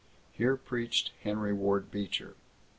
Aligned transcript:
Here 0.31 0.55
preached 0.55 1.11
Henry 1.21 1.53
Ward 1.53 1.91
Beecher. 1.91 2.33